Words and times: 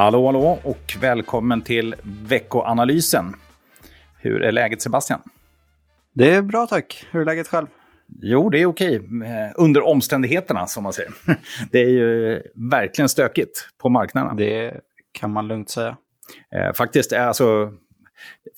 Hallå, 0.00 0.26
hallå 0.26 0.58
och 0.64 0.96
välkommen 1.00 1.62
till 1.62 1.94
veckoanalysen. 2.02 3.34
Hur 4.18 4.42
är 4.42 4.52
läget 4.52 4.82
Sebastian? 4.82 5.20
Det 6.14 6.30
är 6.34 6.42
bra 6.42 6.66
tack. 6.66 7.06
Hur 7.10 7.20
är 7.20 7.24
läget 7.24 7.48
själv? 7.48 7.66
Jo, 8.22 8.50
det 8.50 8.58
är 8.62 8.66
okej. 8.66 8.96
Eh, 8.96 9.52
Under 9.54 9.82
omständigheterna, 9.86 10.66
som 10.66 10.82
man 10.82 10.92
säger. 10.92 11.12
Det 11.70 11.78
är 11.80 11.88
ju 11.88 12.42
verkligen 12.70 13.08
stökigt 13.08 13.68
på 13.78 13.88
marknaden. 13.88 14.36
Det 14.36 14.80
kan 15.12 15.32
man 15.32 15.48
lugnt 15.48 15.70
säga. 15.70 15.96
Eh, 16.54 16.72
Faktiskt, 16.72 17.12
är 17.12 17.26
alltså, 17.26 17.72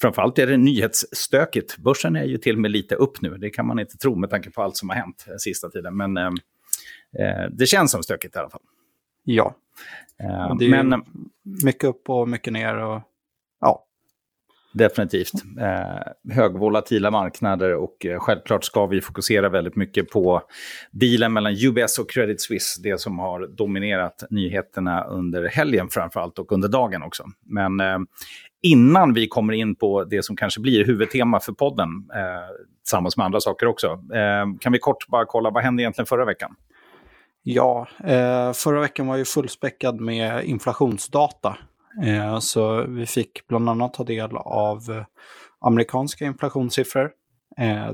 framförallt 0.00 0.38
är 0.38 0.47
det 0.47 0.56
nyhetsstökigt. 0.56 1.78
Börsen 1.78 2.16
är 2.16 2.24
ju 2.24 2.38
till 2.38 2.55
och 2.55 2.61
med 2.61 2.70
lite 2.70 2.95
upp 2.95 3.22
nu. 3.22 3.36
Det 3.38 3.50
kan 3.50 3.66
man 3.66 3.78
inte 3.78 3.97
tro 3.97 4.14
med 4.14 4.30
tanke 4.30 4.50
på 4.50 4.62
allt 4.62 4.77
som 4.77 4.88
har 4.88 4.97
hänt 4.97 5.27
sista 5.38 5.69
tiden. 5.69 5.97
Men 5.97 6.16
eh, 6.16 6.30
eh, 7.19 7.50
det 7.50 7.66
känns 7.66 7.91
som 7.91 8.02
stökigt 8.02 8.36
i 8.36 8.38
alla 8.38 8.50
fall. 8.50 8.62
Ja, 9.24 9.54
Eh, 10.22 10.56
det 10.58 10.64
är 10.64 10.82
Men 10.82 11.04
mycket 11.64 11.84
upp 11.84 12.10
och 12.10 12.28
mycket 12.28 12.52
ner. 12.52 12.76
Och, 12.76 13.00
ja, 13.60 13.84
Definitivt. 14.74 15.32
Eh, 15.60 16.34
högvolatila 16.34 17.10
marknader 17.10 17.74
och 17.74 18.06
eh, 18.06 18.18
självklart 18.18 18.64
ska 18.64 18.86
vi 18.86 19.00
fokusera 19.00 19.48
väldigt 19.48 19.77
mycket 19.77 20.10
på 20.10 20.42
dealen 20.90 21.32
mellan 21.32 21.52
UBS 21.52 21.98
och 21.98 22.10
Credit 22.10 22.40
Suisse. 22.40 22.80
Det 22.82 23.00
som 23.00 23.18
har 23.18 23.46
dominerat 23.46 24.24
nyheterna 24.30 25.04
under 25.04 25.48
helgen 25.48 25.88
framförallt 25.88 26.38
och 26.38 26.52
under 26.52 26.68
dagen 26.68 27.02
också. 27.02 27.24
Men 27.46 27.80
eh, 27.80 27.98
innan 28.62 29.14
vi 29.14 29.28
kommer 29.28 29.52
in 29.52 29.75
på 29.75 30.04
det 30.04 30.25
som 30.25 30.36
kanske 30.36 30.60
blir 30.60 30.84
huvudtema 30.84 31.41
för 31.41 31.52
podden, 31.52 31.88
eh, 32.14 32.20
tillsammans 32.84 33.16
med 33.16 33.27
andra 33.27 33.41
saker 33.41 33.66
också, 33.66 33.86
eh, 34.14 34.58
kan 34.60 34.72
vi 34.72 34.78
kort 34.78 35.08
bara 35.08 35.25
kolla 35.25 35.50
vad 35.50 35.62
hände 35.62 35.82
egentligen 35.82 36.06
förra 36.06 36.25
veckan? 36.25 36.56
Ja 37.42 37.88
eh, 38.04 38.52
förra 38.52 38.80
veckan 38.80 39.06
var 39.06 39.16
ju 39.16 39.24
fullspäckad 39.24 40.00
med 40.00 40.44
inflationsdata. 40.44 41.58
Eh, 42.04 42.38
så 42.38 42.86
vi 42.88 43.06
fick 43.06 43.46
bland 43.46 43.68
annat 43.68 43.94
ta 43.94 44.04
del 44.04 44.36
av 44.36 44.90
eh, 44.90 45.04
amerikanska 45.60 46.24
inflationssiffror. 46.24 47.10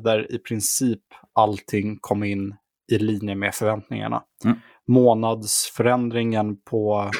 Där 0.00 0.34
i 0.34 0.38
princip 0.38 1.00
allting 1.32 1.98
kom 2.00 2.24
in 2.24 2.54
i 2.92 2.98
linje 2.98 3.34
med 3.34 3.54
förväntningarna. 3.54 4.22
Mm. 4.44 4.56
Månadsförändringen 4.88 6.56
på 6.56 7.10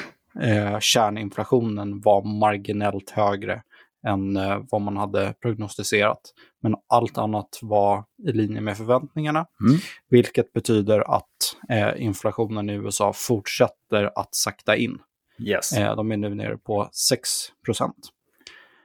kärninflationen 0.79 2.01
var 2.01 2.39
marginellt 2.39 3.09
högre 3.09 3.61
än 4.07 4.39
vad 4.71 4.81
man 4.81 4.97
hade 4.97 5.33
prognostiserat. 5.41 6.21
Men 6.61 6.75
allt 6.89 7.17
annat 7.17 7.59
var 7.61 8.03
i 8.27 8.31
linje 8.31 8.61
med 8.61 8.77
förväntningarna, 8.77 9.45
Mm. 9.61 9.79
vilket 10.09 10.53
betyder 10.53 11.15
att 11.15 11.48
eh, 11.69 12.01
inflationen 12.03 12.69
i 12.69 12.73
USA 12.73 13.13
fortsätter 13.13 14.11
att 14.19 14.35
sakta 14.35 14.75
in. 14.75 14.97
Yes. 15.39 15.71
Eh, 15.77 15.95
de 15.95 16.11
är 16.11 16.17
nu 16.17 16.35
nere 16.35 16.57
på 16.57 16.89
6 16.93 17.29
procent. 17.65 17.95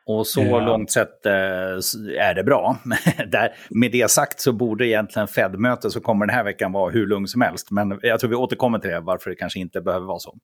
Och 0.07 0.27
så 0.27 0.41
Eh. 0.41 0.67
långt 0.67 0.91
sett 0.91 1.27
eh, 1.27 1.33
är 1.33 2.35
det 2.35 2.45
bra. 2.45 2.77
Där, 3.31 3.55
med 3.71 3.93
det 3.93 4.11
sagt 4.11 4.41
så 4.41 4.53
borde 4.53 4.87
egentligen 4.87 5.29
Fed-mötet 5.29 5.93
som 5.93 6.03
kommer 6.03 6.27
den 6.27 6.35
här 6.35 6.45
veckan 6.45 6.73
vara 6.73 6.91
hur 6.91 7.07
lugn 7.07 7.27
som 7.29 7.41
helst. 7.41 7.71
Men 7.71 7.99
jag 8.03 8.21
tror 8.21 8.31
vi 8.31 8.37
återkommer 8.37 8.79
till 8.79 8.91
det, 8.91 9.01
varför 9.01 9.31
det 9.31 9.37
kanske 9.37 9.59
inte 9.59 9.81
behöver 9.81 10.07
vara 10.07 10.19
så. 10.19 10.37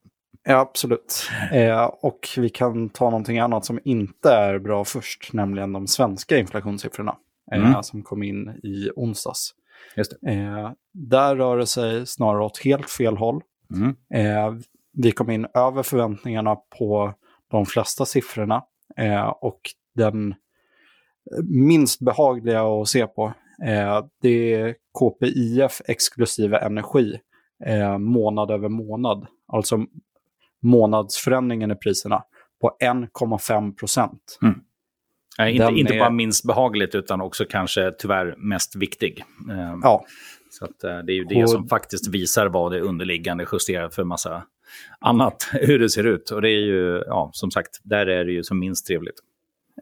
Ja, 0.45 0.59
absolut. 0.59 1.29
Eh, 1.53 1.85
och 1.85 2.29
vi 2.37 2.49
kan 2.49 2.89
ta 2.91 3.05
någonting 3.05 3.39
annat 3.39 3.65
som 3.65 3.81
inte 3.85 4.33
är 4.33 4.59
bra 4.59 4.85
först, 4.85 5.33
nämligen 5.33 5.73
de 5.73 5.87
svenska 5.87 6.39
inflationssiffrorna 6.39 7.17
eh, 7.53 7.59
Mm. 7.69 7.83
som 7.83 8.03
kom 8.03 8.23
in 8.23 8.49
i 8.63 8.91
onsdags. 8.97 9.55
Just 9.97 10.13
det. 10.21 10.33
Eh, 10.33 10.71
där 10.93 11.37
rör 11.37 11.59
det 11.59 11.67
sig 11.67 12.07
snarare 12.07 12.45
åt 12.45 12.59
helt 12.59 12.91
fel 12.91 13.17
håll. 13.17 13.43
Mm. 13.75 13.97
Eh, 14.15 14.55
vi 14.93 15.13
kom 15.13 15.31
in 15.31 15.47
över 15.55 15.83
förväntningarna 15.83 16.57
på 16.79 17.15
de 17.51 17.67
flesta 17.67 18.05
siffrorna 18.05 18.65
eh, 18.97 19.29
och 19.29 19.61
den 19.95 20.35
minst 21.45 22.01
behagliga 22.01 22.63
att 22.63 22.89
se 22.89 23.07
på 23.07 23.33
eh, 23.67 24.05
det 24.23 24.55
är 24.55 24.75
KPIF 24.99 25.81
exklusive 25.89 26.59
energi 26.59 27.21
eh, 27.67 27.99
månad 27.99 28.51
över 28.51 28.69
månad. 28.69 29.27
Alltså 29.47 29.87
månadsförändringen 30.63 31.71
i 31.71 31.75
priserna 31.75 32.23
på 32.61 32.77
1,5 32.81 33.75
procent. 33.77 34.39
Nej, 35.39 35.53
inte 35.53 35.65
Den 35.67 35.77
inte 35.77 35.95
är- 35.95 35.99
bara 35.99 36.11
minst 36.11 36.45
behagligt 36.45 36.95
utan 36.95 37.21
också 37.21 37.45
kanske 37.51 37.93
tyvärr 37.99 38.35
mest 38.39 38.77
viktig. 38.77 39.25
Eh, 39.51 39.75
Ja, 39.83 40.05
Så 40.53 40.65
att, 40.65 40.85
eh, 40.85 40.99
det 40.99 41.13
är 41.13 41.15
ju 41.15 41.25
det 41.25 41.43
Och- 41.43 41.51
som 41.51 41.69
faktiskt 41.69 42.09
visar 42.09 42.47
vad 42.47 42.73
det 42.73 42.81
underliggande 42.81 43.47
justerar 43.53 43.91
för 43.91 44.05
massa 44.05 44.43
annat, 45.01 45.49
hur 45.53 45.79
det 45.79 45.91
ser 45.91 46.05
ut. 46.07 46.31
Och 46.31 46.43
det 46.43 46.49
är 46.51 46.61
ju, 46.61 47.03
ja, 47.07 47.31
som 47.33 47.51
sagt, 47.51 47.81
där 47.83 48.07
är 48.07 48.25
det 48.25 48.33
ju 48.33 48.45
som 48.45 48.59
minst 48.59 48.87
trevligt. 48.87 49.15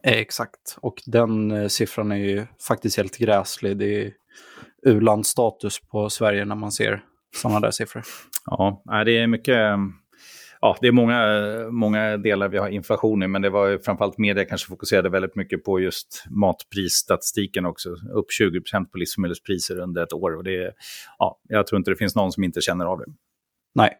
eh, 0.03 0.13
exakt. 0.17 0.77
Och 0.81 1.01
den 1.05 1.51
eh, 1.51 1.67
siffran 1.67 2.11
är 2.11 2.15
ju 2.15 2.45
faktiskt 2.67 2.97
helt 2.97 3.17
gräslig. 3.17 3.77
Det 3.77 4.01
är 4.05 4.11
u-landsstatus 4.85 5.79
på 5.79 6.09
Sverige 6.09 6.45
när 6.45 6.55
man 6.55 6.71
ser 6.71 7.03
sådana 7.35 7.59
där 7.59 7.71
siffror. 7.71 8.03
Ja, 8.45 8.83
det 9.05 9.17
är 9.17 9.27
mycket... 9.27 9.57
Ja, 10.61 10.77
det 10.81 10.87
är 10.87 10.91
många, 10.91 11.23
många 11.71 12.17
delar 12.17 12.49
vi 12.49 12.57
har 12.57 12.69
inflation 12.69 13.23
i, 13.23 13.27
men 13.27 13.41
det 13.41 13.49
var 13.49 13.67
ju 13.67 13.79
framförallt 13.79 14.17
media 14.17 14.45
kanske 14.45 14.67
fokuserade 14.67 15.09
väldigt 15.09 15.35
mycket 15.35 15.63
på 15.63 15.79
just 15.79 16.25
matprisstatistiken 16.29 17.65
också. 17.65 17.89
Upp 17.89 18.27
20% 18.41 18.85
på 18.85 18.97
livsmedelspriser 18.97 19.79
under 19.79 20.03
ett 20.03 20.13
år. 20.13 20.35
Och 20.35 20.43
det, 20.43 20.73
ja, 21.17 21.39
jag 21.49 21.67
tror 21.67 21.77
inte 21.77 21.91
det 21.91 21.97
finns 21.97 22.15
någon 22.15 22.31
som 22.31 22.43
inte 22.43 22.61
känner 22.61 22.85
av 22.85 22.99
det. 22.99 23.05
Nej, 23.75 23.97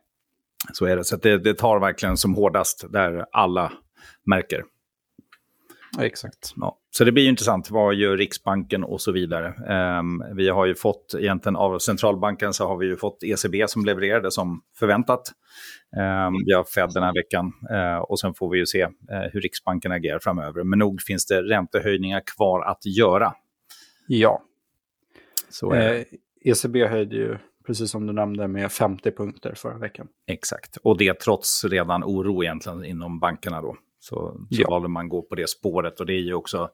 Så 0.74 0.86
är 0.86 0.96
det. 0.96 1.04
Så 1.04 1.16
det, 1.18 1.38
det 1.38 1.54
tar 1.54 1.80
verkligen 1.80 2.18
som 2.18 2.36
hårdast 2.36 2.86
där 2.90 3.26
alla 3.32 3.72
märker. 4.26 4.64
exakt. 6.00 6.54
Ja. 6.56 6.79
Så 6.92 7.04
det 7.04 7.12
blir 7.12 7.24
ju 7.24 7.30
intressant. 7.30 7.72
Vad 7.72 7.96
gör 7.96 8.18
Riksbanken 8.18 8.84
och 8.84 9.02
så 9.02 9.12
vidare? 9.12 9.48
Ehm, 9.48 10.24
vi 10.36 10.50
har 10.50 10.66
ju 10.66 10.76
fått, 10.76 11.16
egentligen 11.20 11.56
av 11.56 11.80
centralbanken 11.80 12.54
så 12.54 12.68
har 12.68 12.78
vi 12.78 12.86
ju 12.86 12.98
fått 12.98 13.24
ECB 13.24 13.68
som 13.68 13.86
levererade 13.86 14.32
som 14.32 14.62
förväntat. 14.80 15.22
Ehm, 15.98 16.34
vi 16.46 16.54
har 16.54 16.64
Fed 16.64 16.90
den 16.94 17.04
här 17.04 17.14
veckan 17.14 17.52
eh, 17.72 17.98
och 17.98 18.20
sen 18.20 18.34
får 18.34 18.50
vi 18.50 18.58
ju 18.60 18.66
se 18.66 18.82
eh, 18.82 18.90
hur 19.32 19.42
Riksbanken 19.42 19.92
agerar 19.92 20.20
framöver. 20.20 20.64
Men 20.64 20.80
nog 20.80 21.02
finns 21.02 21.26
det 21.26 21.42
räntehöjningar 21.42 22.22
kvar 22.36 22.62
att 22.62 22.86
göra. 22.86 23.34
Ja, 24.08 24.44
Så 25.50 25.74
eh, 25.74 26.04
ECB 26.42 26.88
höjde 26.88 27.16
ju, 27.16 27.38
precis 27.68 27.92
som 27.92 28.08
du 28.08 28.14
nämnde, 28.14 28.48
med 28.48 28.72
50 28.72 29.12
punkter 29.12 29.54
förra 29.56 29.78
veckan. 29.78 30.08
Exakt. 30.28 30.78
Och 30.78 30.98
det 30.98 31.20
trots 31.20 31.66
redan 31.66 32.04
oro 32.04 32.44
egentligen 32.44 32.86
inom 32.86 33.20
bankerna 33.20 33.62
då. 33.62 33.78
Så, 34.00 34.16
så 34.16 34.62
Ja. 34.62 34.70
valde 34.70 34.88
man 34.88 35.10
gå 35.10 35.22
på 35.22 35.36
det 35.36 35.50
spåret 35.50 36.00
och 36.00 36.06
det 36.06 36.14
är 36.14 36.22
ju 36.22 36.34
också 36.34 36.70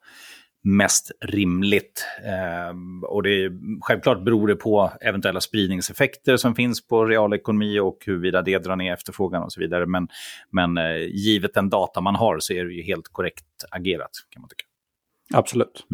mest 0.63 1.12
rimligt. 1.22 2.06
Ehm, 2.25 3.03
och 3.03 3.24
det 3.24 3.30
är, 3.30 3.52
självklart 3.81 4.24
beror 4.24 4.47
det 4.47 4.56
på 4.56 4.91
eventuella 5.02 5.41
spridningseffekter 5.41 6.38
som 6.38 6.56
finns 6.56 6.88
på 6.88 7.06
realekonomi 7.06 7.80
och 7.80 7.97
huruvida 8.06 8.41
det 8.41 8.58
drar 8.58 8.75
ner 8.75 8.94
efterfrågan 8.94 9.44
och 9.44 9.53
så 9.53 9.59
vidare. 9.59 9.85
Men, 9.85 10.08
men 10.52 10.78
eh, 10.78 10.97
givet 10.97 11.53
den 11.53 11.69
data 11.69 12.02
man 12.02 12.16
har 12.16 12.40
så 12.40 12.53
är 12.53 12.66
det 12.66 12.74
ju 12.74 12.81
helt 12.81 13.08
korrekt 13.12 13.46
agerat 13.72 14.12
kan 14.30 14.41
man 14.41 14.50
tycka. 14.50 14.64
Absolut. 15.34 15.85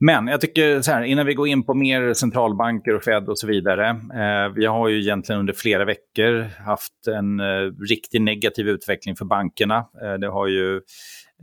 Men 0.00 0.26
jag 0.26 0.40
tycker 0.40 0.80
så 0.82 0.90
här, 0.92 1.02
innan 1.02 1.26
vi 1.26 1.34
går 1.34 1.48
in 1.48 1.62
på 1.62 1.74
mer 1.74 2.14
centralbanker 2.14 2.94
och 2.94 3.02
Fed 3.04 3.28
och 3.28 3.38
så 3.38 3.46
vidare. 3.46 3.88
Eh, 3.88 4.52
vi 4.54 4.66
har 4.66 4.88
ju 4.88 5.00
egentligen 5.00 5.40
under 5.40 5.52
flera 5.52 5.84
veckor 5.84 6.46
haft 6.66 7.06
en 7.08 7.40
eh, 7.40 7.72
riktigt 7.88 8.22
negativ 8.22 8.68
utveckling 8.68 9.16
för 9.16 9.24
bankerna. 9.24 9.76
Eh, 10.02 10.14
det 10.14 10.28
har 10.28 10.46
ju 10.46 10.76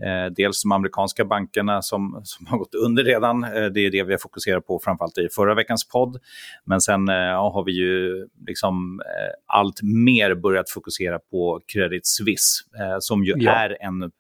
eh, 0.04 0.32
dels 0.36 0.64
de 0.64 0.72
amerikanska 0.72 1.26
bankerna 1.26 1.82
som, 1.82 2.22
som 2.24 2.46
har 2.48 2.58
gått 2.58 2.76
under 2.86 3.04
redan. 3.04 3.44
Eh, 3.44 3.50
det 3.66 3.80
är 3.86 3.92
det 3.92 4.04
vi 4.04 4.14
har 4.14 4.18
fokuserat 4.20 4.68
på 4.68 4.80
framförallt 4.84 5.18
i 5.18 5.28
förra 5.36 5.56
veckans 5.56 5.88
podd. 5.88 6.18
Men 6.66 6.82
sen 6.82 7.10
eh, 7.10 7.16
ja, 7.16 7.52
har 7.54 7.64
vi 7.66 7.72
ju 7.72 8.28
liksom 8.48 9.02
allt 9.48 9.82
mer 9.84 10.36
börjat 10.36 10.70
fokusera 10.70 11.20
på 11.32 11.62
Credit 11.74 12.08
Suisse 12.08 12.64
som 13.00 13.24
ju 13.24 13.34
Ja. 13.38 13.52
är 13.52 13.78
en 13.82 14.12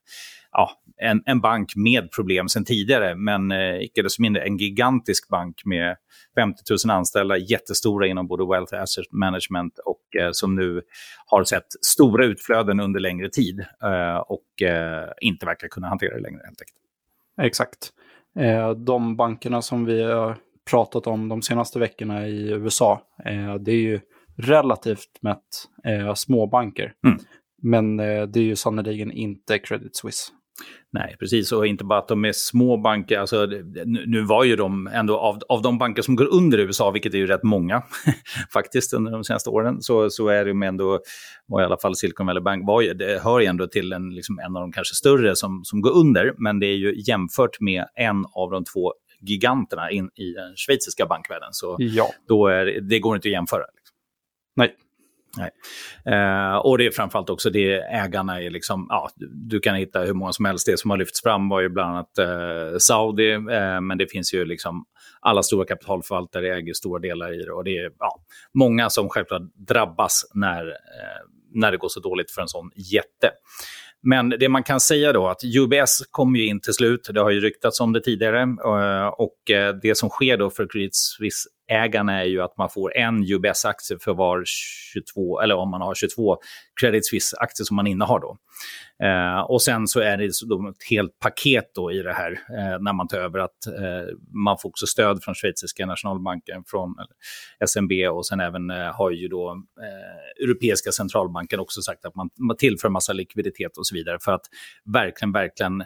ja, 0.53 0.71
en, 0.97 1.23
en 1.25 1.41
bank 1.41 1.75
med 1.75 2.11
problem 2.11 2.49
sen 2.49 2.65
tidigare, 2.65 3.15
men 3.15 3.51
eh, 3.51 3.81
icke 3.81 4.03
desto 4.03 4.21
mindre 4.21 4.43
en 4.43 4.57
gigantisk 4.57 5.29
bank 5.29 5.61
med 5.65 5.97
50 6.35 6.63
000 6.85 6.97
anställda, 6.97 7.37
jättestora 7.37 8.07
inom 8.07 8.27
både 8.27 8.45
wealth 8.45 8.73
asset 8.75 9.11
management 9.11 9.79
och 9.85 10.21
eh, 10.21 10.29
som 10.31 10.55
nu 10.55 10.81
har 11.25 11.43
sett 11.43 11.67
stora 11.85 12.25
utflöden 12.25 12.79
under 12.79 12.99
längre 12.99 13.29
tid 13.29 13.59
eh, 13.83 14.17
och 14.17 14.61
eh, 14.61 15.09
inte 15.21 15.45
verkar 15.45 15.67
kunna 15.67 15.87
hantera 15.87 16.15
det 16.15 16.21
längre 16.21 16.41
helt 16.45 16.61
enkelt. 16.61 16.79
Exakt. 17.41 17.93
Eh, 18.39 18.71
de 18.71 19.15
bankerna 19.15 19.61
som 19.61 19.85
vi 19.85 20.03
har 20.03 20.37
pratat 20.71 21.07
om 21.07 21.29
de 21.29 21.41
senaste 21.41 21.79
veckorna 21.79 22.27
i 22.27 22.51
USA, 22.51 23.01
eh, 23.25 23.55
det 23.55 23.71
är 23.71 23.81
ju 23.81 23.99
relativt 24.37 25.21
mätt 25.21 25.67
eh, 25.83 26.13
små 26.13 26.47
banker. 26.47 26.93
Mm. 27.05 27.19
Men 27.61 27.99
eh, 27.99 28.23
det 28.27 28.39
är 28.39 28.43
ju 28.43 28.55
sannerligen 28.55 29.11
inte 29.11 29.59
Credit 29.59 29.95
Suisse. 29.95 30.31
Nej, 30.91 31.15
precis. 31.19 31.51
Och 31.51 31.67
inte 31.67 31.83
bara 31.83 31.99
att 31.99 32.07
de 32.07 32.25
är 32.25 32.31
små 32.31 32.77
banker. 32.77 33.19
Alltså, 33.19 33.45
nu, 33.85 34.21
var 34.21 34.43
ju 34.43 34.55
de 34.55 34.87
ändå 34.87 35.17
av, 35.17 35.39
av 35.49 35.61
de 35.61 35.77
banker 35.77 36.01
som 36.01 36.15
går 36.15 36.33
under 36.33 36.57
USA, 36.57 36.91
vilket 36.91 37.13
är 37.13 37.17
ju 37.17 37.27
rätt 37.27 37.43
många 37.43 37.83
faktiskt 38.53 38.93
under 38.93 39.11
de 39.11 39.23
senaste 39.23 39.49
åren, 39.49 39.81
så, 39.81 40.09
så 40.09 40.27
är 40.27 40.45
de 40.45 40.63
ändå, 40.63 40.99
var 41.47 41.61
i 41.61 41.65
alla 41.65 41.77
fall 41.77 41.95
Silicon 41.95 42.25
Valley 42.25 42.43
Bank, 42.43 42.67
var 42.67 42.81
ju, 42.81 42.93
det 42.93 43.23
hör 43.23 43.39
ju 43.39 43.45
ändå 43.45 43.67
till 43.67 43.93
en, 43.93 44.09
liksom 44.09 44.39
en 44.39 44.55
av 44.55 44.61
de 44.61 44.71
kanske 44.71 44.95
större 44.95 45.35
som, 45.35 45.61
som 45.63 45.81
går 45.81 45.91
under, 45.91 46.33
men 46.37 46.59
det 46.59 46.65
är 46.65 46.75
ju 46.75 47.01
jämfört 47.07 47.59
med 47.59 47.85
en 47.95 48.25
av 48.35 48.51
de 48.51 48.63
två 48.63 48.93
giganterna 49.21 49.91
in, 49.91 50.09
i 50.15 50.33
den 50.33 50.55
schweiziska 50.55 51.05
bankvärlden. 51.05 51.49
Så 51.51 51.75
ja. 51.79 52.09
då 52.27 52.47
är, 52.47 52.81
det 52.81 52.99
går 52.99 53.15
inte 53.15 53.27
att 53.27 53.31
jämföra. 53.31 53.65
Liksom. 53.75 53.95
Nej. 54.55 54.75
Nej. 55.37 55.49
Eh, 56.05 56.55
och 56.55 56.77
det 56.77 56.85
är 56.85 56.91
framförallt 56.91 57.29
också 57.29 57.49
det 57.49 57.79
ägarna 57.79 58.41
är 58.41 58.49
liksom, 58.49 58.87
ja, 58.89 59.09
du 59.31 59.59
kan 59.59 59.75
hitta 59.75 59.99
hur 59.99 60.13
många 60.13 60.33
som 60.33 60.45
helst. 60.45 60.65
Det 60.65 60.79
som 60.79 60.89
har 60.89 60.97
lyfts 60.97 61.21
fram 61.21 61.49
var 61.49 61.61
ju 61.61 61.69
bland 61.69 61.91
annat 61.91 62.17
eh, 62.17 62.77
Saudi, 62.79 63.31
eh, 63.31 63.81
men 63.81 63.97
det 63.97 64.11
finns 64.11 64.33
ju 64.33 64.45
liksom 64.45 64.85
alla 65.21 65.43
stora 65.43 65.65
kapitalförvaltare 65.65 66.55
äger 66.55 66.73
stora 66.73 66.99
delar 66.99 67.41
i 67.41 67.45
det 67.45 67.51
och 67.51 67.63
det 67.63 67.77
är 67.77 67.91
ja, 67.99 68.23
många 68.53 68.89
som 68.89 69.09
självklart 69.09 69.41
drabbas 69.67 70.31
när, 70.33 70.67
eh, 70.67 71.21
när 71.53 71.71
det 71.71 71.77
går 71.77 71.89
så 71.89 71.99
dåligt 71.99 72.31
för 72.31 72.41
en 72.41 72.47
sån 72.47 72.71
jätte. 72.75 73.29
Men 74.03 74.29
det 74.29 74.49
man 74.49 74.63
kan 74.63 74.79
säga 74.79 75.13
då 75.13 75.27
att 75.27 75.43
UBS 75.43 76.03
kommer 76.11 76.39
ju 76.39 76.47
in 76.47 76.61
till 76.61 76.73
slut, 76.73 77.09
det 77.13 77.21
har 77.21 77.29
ju 77.29 77.39
ryktats 77.39 77.79
om 77.79 77.93
det 77.93 78.01
tidigare, 78.01 78.41
eh, 78.41 79.07
och 79.07 79.51
eh, 79.51 79.75
det 79.81 79.97
som 79.97 80.09
sker 80.09 80.37
då 80.37 80.49
för 80.49 80.67
Credit 80.69 80.95
Suisse 80.95 81.49
ägarna 81.71 82.21
är 82.21 82.25
ju 82.25 82.41
att 82.41 82.57
man 82.57 82.69
får 82.69 82.97
en 82.97 83.23
UBS-aktie 83.23 83.97
för 84.01 84.13
var 84.13 84.43
22, 84.93 85.41
eller 85.41 85.55
om 85.55 85.69
man 85.71 85.81
har 85.81 85.95
22 85.95 86.37
Credit 86.81 87.05
Suisse-aktier 87.05 87.65
som 87.65 87.75
man 87.75 87.87
innehar 87.87 88.19
då. 88.19 88.37
Eh, 89.03 89.41
och 89.41 89.61
sen 89.61 89.87
så 89.87 89.99
är 89.99 90.17
det 90.17 90.29
då 90.49 90.69
ett 90.69 90.89
helt 90.89 91.19
paket 91.19 91.71
då 91.75 91.91
i 91.91 92.01
det 92.01 92.13
här 92.13 92.31
eh, 92.31 92.81
när 92.81 92.93
man 92.93 93.07
tar 93.07 93.17
över 93.17 93.39
att 93.39 93.67
eh, 93.67 94.15
man 94.45 94.57
får 94.61 94.69
också 94.69 94.85
stöd 94.85 95.23
från 95.23 95.35
schweiziska 95.35 95.85
nationalbanken, 95.85 96.63
från 96.67 96.95
SNB 97.65 98.07
och 98.07 98.25
sen 98.25 98.39
även 98.39 98.69
eh, 98.69 98.95
har 98.95 99.11
ju 99.11 99.27
då 99.27 99.51
eh, 99.81 100.43
Europeiska 100.43 100.91
centralbanken 100.91 101.59
också 101.59 101.81
sagt 101.81 102.05
att 102.05 102.15
man, 102.15 102.29
man 102.39 102.57
tillför 102.57 102.89
massa 102.89 103.13
likviditet 103.13 103.77
och 103.77 103.87
så 103.87 103.95
vidare 103.95 104.17
för 104.21 104.31
att 104.31 104.45
verkligen, 104.93 105.31
verkligen 105.31 105.83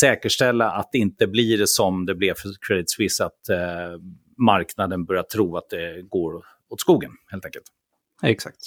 säkerställa 0.00 0.70
att 0.70 0.88
det 0.92 0.98
inte 0.98 1.26
blir 1.26 1.66
som 1.66 2.06
det 2.06 2.14
blev 2.14 2.34
för 2.34 2.48
Credit 2.68 2.90
Suisse, 2.90 3.24
att 3.24 3.48
eh, 3.48 4.00
marknaden 4.36 5.04
börjar 5.04 5.22
tro 5.22 5.56
att 5.56 5.70
det 5.70 6.02
går 6.02 6.44
åt 6.70 6.80
skogen, 6.80 7.10
helt 7.30 7.44
enkelt. 7.44 7.66
Exakt. 8.22 8.60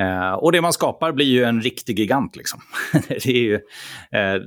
Uh, 0.00 0.32
och 0.32 0.52
det 0.52 0.60
man 0.60 0.72
skapar 0.72 1.12
blir 1.12 1.26
ju 1.26 1.44
en 1.44 1.62
riktig 1.62 1.98
gigant. 1.98 2.36
Liksom. 2.36 2.60
det, 3.08 3.26
ju, 3.26 3.54
uh, 3.54 3.60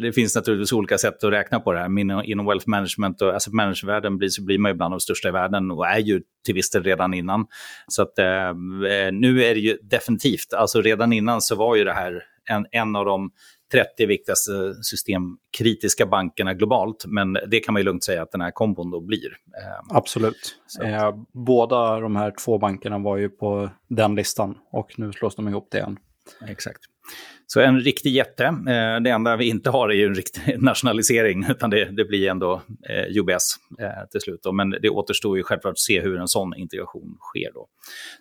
det, 0.02 0.14
finns 0.14 0.36
naturligtvis 0.36 0.74
olika 0.74 0.98
sätt 0.98 1.24
att 1.24 1.32
räkna 1.32 1.60
på 1.60 1.72
det 1.72 1.80
här. 1.80 1.90
Min, 1.90 2.12
inom 2.12 2.46
wealth 2.46 2.70
management 2.70 3.22
och 3.22 3.36
asset 3.36 3.54
management-världen 3.54 4.18
blir, 4.18 4.30
så 4.30 4.44
blir 4.44 4.60
man 4.60 4.72
ju 4.72 4.76
bland 4.76 4.94
de 4.94 5.00
största 5.00 5.30
i 5.30 5.32
världen 5.32 5.72
och 5.72 5.88
är 5.88 6.00
ju 6.00 6.22
till 6.46 6.54
viss 6.54 6.70
del 6.70 6.84
redan 6.84 7.14
innan. 7.14 7.46
Så 7.88 8.02
att, 8.02 8.20
uh, 8.20 8.56
nu 9.12 9.44
är 9.44 9.54
det 9.54 9.60
ju 9.60 9.78
definitivt, 9.82 10.54
alltså 10.54 10.82
redan 10.82 11.14
innan 11.14 11.42
så 11.42 11.56
var 11.56 11.76
ju 11.76 11.84
det 11.84 11.94
här 11.94 12.24
en, 12.50 12.66
en 12.72 12.96
av 12.96 13.06
de 13.06 13.32
30 13.72 14.06
viktigaste 14.06 14.52
systemkritiska 14.84 16.06
bankerna 16.06 16.54
globalt. 16.54 17.06
Men 17.08 17.38
det 17.48 17.60
kan 17.60 17.74
man 17.74 17.80
ju 17.80 17.84
lugnt 17.84 18.04
säga 18.04 18.22
att 18.22 18.31
den 18.31 18.42
här 18.42 18.52
kombon 18.52 18.92
då 18.92 19.02
blir. 19.02 19.38
Eh, 19.58 19.98
Absolut. 19.98 20.56
Eh, 20.84 21.16
båda 21.34 22.00
de 22.00 22.16
här 22.16 22.34
två 22.46 22.58
bankerna 22.58 22.98
var 22.98 23.18
ju 23.18 23.30
på 23.30 23.69
den 23.88 24.16
listan 24.16 24.58
och 24.72 24.94
nu 24.98 25.14
slås 25.14 25.36
de 25.36 25.48
ihop 25.48 25.68
det 25.72 25.78
igen. 25.78 25.98
Exakt. 26.48 26.80
Så 27.50 27.62
en 27.62 27.80
riktig 27.80 28.14
jätte. 28.14 28.46
Eh, 28.46 29.02
det 29.02 29.10
enda 29.10 29.36
vi 29.36 29.50
inte 29.50 29.70
har 29.70 29.90
är 29.90 29.94
ju 29.94 30.06
en 30.06 30.16
riktig 30.16 30.56
nationalisering, 30.64 31.46
utan 31.50 31.70
det, 31.70 31.86
det 31.86 32.06
blir 32.06 32.30
ändå 32.30 32.62
eh, 32.90 33.18
UBS 33.18 33.56
eh, 33.80 34.10
till 34.12 34.22
slut. 34.22 34.40
Då. 34.44 34.52
Men 34.52 34.70
det 34.70 34.90
återstår 34.90 35.38
ju 35.38 35.44
självklart 35.44 35.72
att 35.72 35.80
se 35.80 36.02
hur 36.02 36.18
en 36.18 36.28
sån 36.28 36.56
integration 36.58 37.18
sker. 37.20 37.54
Då. 37.54 37.68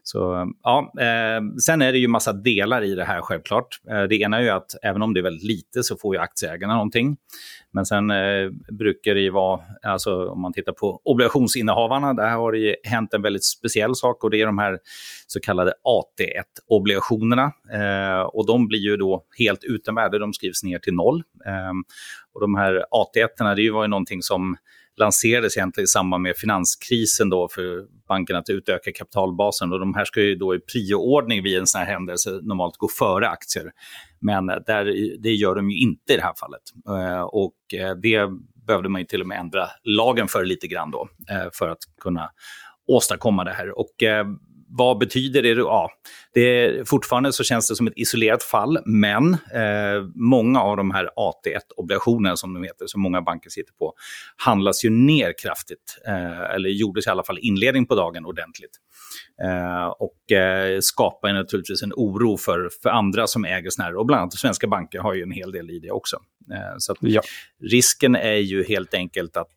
Så, 0.02 0.52
ja, 0.62 0.92
eh, 1.00 1.40
sen 1.66 1.82
är 1.82 1.92
det 1.92 1.98
ju 1.98 2.08
massa 2.08 2.32
delar 2.32 2.82
i 2.82 2.94
det 2.94 3.04
här 3.04 3.20
självklart. 3.20 3.80
Eh, 3.90 4.02
det 4.02 4.16
ena 4.16 4.38
är 4.38 4.42
ju 4.42 4.48
att 4.48 4.74
även 4.82 5.02
om 5.02 5.14
det 5.14 5.20
är 5.20 5.22
väldigt 5.22 5.44
lite 5.44 5.82
så 5.82 5.96
får 5.96 6.14
ju 6.14 6.20
aktieägarna 6.20 6.74
någonting. 6.74 7.16
Men 7.72 7.86
sen 7.86 8.12
brukar 8.78 9.14
det 9.14 9.20
ju 9.20 9.30
vara, 9.30 9.60
alltså 9.82 10.28
om 10.28 10.40
man 10.40 10.52
tittar 10.52 10.72
på 10.72 11.00
obligationsinnehavarna, 11.04 12.14
där 12.14 12.30
har 12.30 12.52
det 12.52 12.58
ju 12.58 12.74
hänt 12.84 13.14
en 13.14 13.22
väldigt 13.22 13.44
speciell 13.44 13.94
sak 13.94 14.24
och 14.24 14.30
det 14.30 14.40
är 14.40 14.46
de 14.46 14.58
här 14.58 14.78
så 15.26 15.40
kallade 15.40 15.72
AT1-obligationerna. 15.84 17.52
Och 18.32 18.46
de 18.46 18.68
blir 18.68 18.78
ju 18.78 18.96
då 18.96 19.15
helt 19.38 19.64
utan 19.64 19.94
värde, 19.94 20.18
de 20.18 20.32
skrivs 20.32 20.62
ner 20.62 20.78
till 20.78 20.94
noll. 20.94 21.22
Ehm, 21.46 21.84
och 22.34 22.40
de 22.40 22.54
här 22.54 22.84
AT1, 22.90 23.54
det 23.54 23.70
var 23.70 23.82
ju 23.82 23.88
någonting 23.88 24.22
som 24.22 24.56
lanserades 24.96 25.56
egentligen 25.56 25.84
i 25.84 25.86
samband 25.86 26.22
med 26.22 26.36
finanskrisen 26.36 27.30
då 27.30 27.48
för 27.48 27.86
bankerna 28.08 28.38
att 28.38 28.50
utöka 28.50 28.92
kapitalbasen. 28.92 29.72
Och 29.72 29.80
de 29.80 29.94
här 29.94 30.04
ska 30.04 30.22
ju 30.22 30.34
då 30.34 30.54
i 30.54 30.58
prioordning 30.58 31.42
vid 31.42 31.58
en 31.58 31.66
sån 31.66 31.78
här 31.78 31.86
händelse 31.86 32.30
normalt 32.42 32.76
gå 32.76 32.88
före 32.98 33.28
aktier. 33.28 33.72
Men 34.20 34.46
där, 34.46 34.84
det 35.22 35.34
gör 35.34 35.54
de 35.54 35.70
ju 35.70 35.78
inte 35.78 36.12
i 36.12 36.16
det 36.16 36.22
här 36.22 36.34
fallet. 36.40 36.62
Ehm, 36.88 37.24
och 37.24 37.74
eh, 37.74 37.94
det 37.94 38.28
behövde 38.66 38.88
man 38.88 39.00
ju 39.00 39.06
till 39.06 39.20
och 39.20 39.26
med 39.26 39.40
ändra 39.40 39.66
lagen 39.84 40.28
för 40.28 40.44
lite 40.44 40.66
grann 40.66 40.90
då, 40.90 41.08
eh, 41.30 41.48
för 41.52 41.68
att 41.68 41.78
kunna 42.00 42.30
åstadkomma 42.86 43.44
det 43.44 43.52
här. 43.52 43.78
Och 43.78 44.02
eh, 44.02 44.26
vad 44.68 44.98
betyder 44.98 45.42
det? 45.42 45.48
Ja, 45.48 45.90
det 46.34 46.40
är, 46.40 46.84
fortfarande 46.84 47.32
så 47.32 47.44
känns 47.44 47.68
det 47.68 47.76
som 47.76 47.86
ett 47.86 47.92
isolerat 47.96 48.42
fall, 48.42 48.78
men 48.86 49.32
eh, 49.34 50.04
många 50.14 50.60
av 50.60 50.76
de 50.76 50.90
här 50.90 51.08
AT1-obligationerna 51.16 52.36
som 52.36 52.54
de 52.54 52.62
heter, 52.62 52.86
som 52.86 53.00
många 53.00 53.22
banker 53.22 53.50
sitter 53.50 53.72
på, 53.72 53.94
handlas 54.36 54.84
ju 54.84 54.90
ner 54.90 55.34
kraftigt, 55.42 55.98
eh, 56.06 56.54
eller 56.54 56.68
gjordes 56.68 57.06
i 57.06 57.10
alla 57.10 57.22
fall 57.22 57.38
inledning 57.38 57.86
på 57.86 57.94
dagen 57.94 58.24
ordentligt. 58.24 58.80
Eh, 59.42 59.86
och 59.86 60.32
eh, 60.32 60.78
skapar 60.80 61.32
naturligtvis 61.32 61.82
en 61.82 61.92
oro 61.92 62.36
för, 62.36 62.70
för 62.82 62.90
andra 62.90 63.26
som 63.26 63.44
äger 63.44 63.70
sådana 63.70 63.88
här, 63.88 63.96
och 63.96 64.06
bland 64.06 64.20
annat 64.20 64.34
svenska 64.34 64.66
banker 64.66 64.98
har 64.98 65.14
ju 65.14 65.22
en 65.22 65.32
hel 65.32 65.52
del 65.52 65.70
i 65.70 65.78
det 65.78 65.90
också. 65.90 66.16
Eh, 66.52 66.74
så 66.78 66.94
ja. 67.00 67.22
risken 67.62 68.16
är 68.16 68.36
ju 68.36 68.64
helt 68.64 68.94
enkelt 68.94 69.36
att 69.36 69.56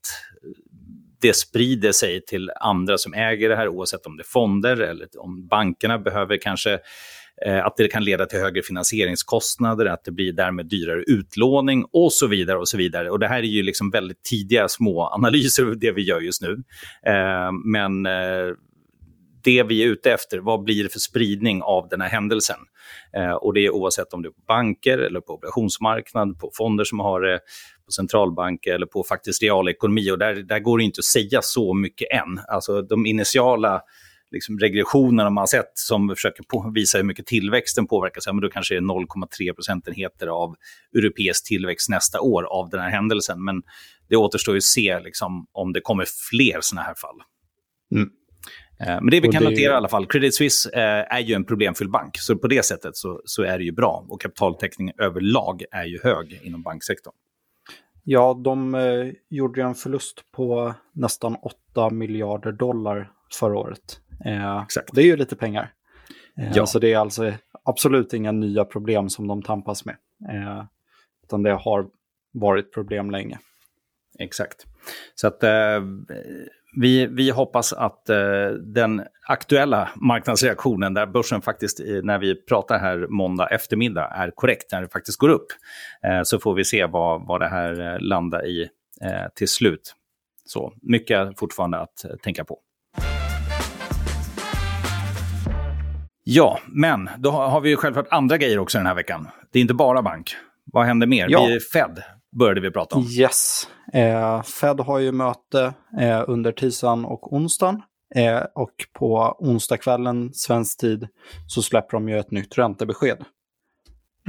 det 1.22 1.34
sprider 1.34 1.92
sig 1.92 2.26
till 2.26 2.52
andra 2.60 2.98
som 2.98 3.14
äger 3.14 3.50
det 3.50 3.56
här, 3.56 3.68
oavsett 3.68 4.06
om 4.06 4.18
det 4.18 4.22
är 4.22 4.32
fonder 4.32 4.78
eller 4.78 5.08
om 5.18 5.48
bankerna 5.48 6.00
behöver 6.00 6.38
kanske 6.38 6.80
eh, 7.46 7.66
att 7.66 7.78
det 7.78 7.88
kan 7.88 8.04
leda 8.04 8.26
till 8.26 8.40
högre 8.40 8.62
finansieringskostnader, 8.62 9.86
att 9.86 10.04
det 10.04 10.12
blir 10.12 10.34
därmed 10.34 10.66
dyrare 10.66 11.04
utlåning 11.08 11.86
och 11.92 12.14
så 12.14 12.28
vidare. 12.28 12.58
och 12.58 12.68
så 12.68 12.78
vidare. 12.78 13.10
Och 13.10 13.20
Det 13.20 13.28
här 13.28 13.40
är 13.40 13.44
ju 13.44 13.64
liksom 13.64 13.90
väldigt 13.90 14.24
tidiga 14.24 14.68
små 14.68 15.08
analyser 15.08 15.66
av 15.66 15.80
det 15.80 15.92
vi 15.92 16.02
gör 16.02 16.22
just 16.22 16.42
nu. 16.42 16.64
Eh, 17.06 17.52
men 17.66 18.06
eh, 18.06 18.54
det 19.44 19.64
vi 19.64 19.84
är 19.84 19.88
ute 19.88 20.12
efter, 20.12 20.40
vad 20.40 20.64
blir 20.64 20.84
det 20.84 20.90
för 20.90 21.00
spridning 21.00 21.62
av 21.62 21.88
den 21.90 22.02
här 22.02 22.10
händelsen? 22.10 22.60
Eh, 23.16 23.32
och 23.32 23.54
det 23.54 23.66
är 23.66 23.70
oavsett 23.70 24.14
om 24.14 24.22
det 24.22 24.28
är 24.28 24.32
på 24.32 24.44
banker 24.48 24.98
eller 24.98 25.22
på 25.22 25.34
obligationsmarknad, 25.34 26.40
på 26.40 26.52
fonder 26.54 26.84
som 26.84 27.00
har 27.00 27.22
det, 27.22 27.40
på 27.90 27.94
centralbanker 27.94 28.74
eller 28.74 28.86
på 28.86 29.04
faktiskt 29.04 29.44
realekonomi. 29.44 30.12
Och 30.12 30.20
där, 30.20 30.36
där 30.36 30.60
går 30.60 30.78
det 30.78 30.84
inte 30.84 31.00
att 31.00 31.06
säga 31.06 31.42
så 31.42 31.74
mycket 31.74 32.08
än. 32.12 32.40
Alltså 32.48 32.82
de 32.82 33.06
initiala 33.06 33.82
liksom, 34.32 34.60
regressionerna 34.60 35.30
man 35.30 35.42
har 35.42 35.48
sett 35.48 35.72
som 35.74 36.10
försöker 36.10 36.44
på, 36.44 36.72
visa 36.76 36.98
hur 36.98 37.06
mycket 37.06 37.26
tillväxten 37.26 37.88
påverkas, 37.88 38.24
ja, 38.28 38.34
men 38.34 38.42
då 38.42 38.50
kanske 38.50 38.74
det 38.74 38.78
är 38.78 38.82
0,3 38.82 39.54
procentenheter 39.54 40.28
av 40.28 40.56
europeisk 40.98 41.48
tillväxt 41.48 41.90
nästa 41.90 42.22
år 42.22 42.44
av 42.44 42.70
den 42.70 42.80
här 42.80 42.90
händelsen. 42.90 43.44
Men 43.44 43.62
det 44.10 44.16
återstår 44.16 44.56
ju 44.56 44.58
att 44.58 44.64
se 44.64 45.00
liksom, 45.00 45.48
om 45.52 45.74
det 45.74 45.82
kommer 45.82 46.06
fler 46.30 46.58
sådana 46.62 46.88
här 46.88 46.96
fall. 46.96 47.16
Mm. 47.96 48.10
Eh, 48.80 49.02
men 49.02 49.10
det 49.10 49.20
vi 49.20 49.28
kan 49.28 49.44
det... 49.44 49.50
notera 49.50 49.74
i 49.74 49.76
alla 49.76 49.88
fall, 49.88 50.06
Credit 50.06 50.36
Suisse 50.36 50.70
eh, 50.74 51.16
är 51.16 51.20
ju 51.20 51.34
en 51.34 51.46
problemfylld 51.46 51.92
bank. 51.92 52.18
Så 52.18 52.36
på 52.36 52.48
det 52.48 52.66
sättet 52.66 52.96
så, 52.96 53.22
så 53.26 53.44
är 53.44 53.58
det 53.58 53.64
ju 53.64 53.72
bra. 53.72 54.06
Och 54.10 54.22
kapitaltäckningen 54.22 54.96
överlag 55.00 55.64
är 55.72 55.86
ju 55.86 56.00
hög 56.04 56.40
inom 56.44 56.64
banksektorn. 56.64 57.14
Ja, 58.12 58.34
de 58.44 58.76
eh, 58.76 59.14
gjorde 59.30 59.62
en 59.62 59.76
förlust 59.76 60.32
på 60.32 60.74
nästan 60.94 61.36
8 61.36 61.90
miljarder 61.90 62.52
dollar 62.52 63.12
förra 63.40 63.58
året. 63.58 64.00
Eh, 64.26 64.62
Exakt. 64.64 64.90
Det 64.94 65.02
är 65.02 65.06
ju 65.06 65.16
lite 65.16 65.36
pengar. 65.36 65.74
Eh, 66.38 66.52
ja. 66.54 66.66
Så 66.66 66.80
det 66.80 66.94
är 66.94 66.98
alltså 66.98 67.34
absolut 67.64 68.14
inga 68.14 68.32
nya 68.32 68.66
problem 68.66 69.10
som 69.10 69.28
de 69.28 69.42
tampas 69.42 69.86
med. 69.86 69.96
Eh, 70.30 70.64
utan 71.24 71.44
det 71.44 71.52
har 71.52 71.88
varit 72.32 72.74
problem 72.74 73.12
länge. 73.12 73.40
Exakt. 74.20 74.66
Så 75.16 75.28
att 75.28 75.44
eh, 75.44 75.82
vi, 76.76 77.06
vi 77.06 77.30
hoppas 77.30 77.74
att 77.74 78.10
eh, 78.10 78.18
den 78.64 79.04
aktuella 79.28 79.90
marknadsreaktionen, 79.96 80.94
där 80.94 81.06
börsen 81.06 81.42
faktiskt, 81.42 81.80
när 82.04 82.20
vi 82.20 82.46
pratar 82.46 82.80
här 82.80 83.08
måndag 83.10 83.48
eftermiddag, 83.48 84.06
är 84.06 84.32
korrekt, 84.36 84.72
när 84.72 84.82
det 84.82 84.88
faktiskt 84.88 85.18
går 85.18 85.30
upp. 85.30 85.48
Eh, 86.04 86.22
så 86.24 86.40
får 86.40 86.54
vi 86.54 86.66
se 86.66 86.86
vad, 86.86 87.28
vad 87.28 87.42
det 87.42 87.48
här 87.48 87.94
eh, 87.94 88.00
landar 88.00 88.46
i 88.46 88.70
eh, 89.02 89.28
till 89.36 89.48
slut. 89.48 89.96
Så 90.46 90.74
mycket 90.82 91.40
fortfarande 91.40 91.78
att 91.78 92.06
eh, 92.06 92.12
tänka 92.24 92.44
på. 92.44 92.60
Ja, 96.24 96.60
men 96.68 97.10
då 97.18 97.32
har 97.32 97.62
vi 97.62 97.70
ju 97.70 97.76
självklart 97.76 98.08
andra 98.12 98.38
grejer 98.38 98.60
också 98.60 98.78
den 98.78 98.88
här 98.88 98.96
veckan. 98.96 99.28
Det 99.52 99.60
är 99.60 99.62
inte 99.62 99.74
bara 99.74 100.02
bank. 100.02 100.36
Vad 100.66 100.86
händer 100.86 101.08
mer? 101.08 101.28
Ja. 101.30 101.46
Vi 101.46 101.56
är 101.56 101.60
Fed. 101.60 102.04
Började 102.32 102.62
vi 102.62 102.72
prata 102.72 102.96
om. 102.96 103.04
Yes. 103.04 103.68
Eh, 103.94 104.42
Fed 104.44 104.80
har 104.80 105.00
ju 105.00 105.12
möte 105.12 105.74
eh, 106.00 106.24
under 106.28 106.52
tisdagen 106.52 107.06
och 107.06 107.34
onsdagen. 107.34 107.82
Eh, 108.16 108.42
och 108.56 108.74
på 108.94 109.36
onsdagskvällen 109.40 110.34
svensk 110.34 110.80
tid 110.80 111.08
så 111.48 111.62
släpper 111.62 111.98
de 111.98 112.10
ju 112.10 112.20
ett 112.20 112.32
nytt 112.32 112.58
räntebesked. 112.58 113.26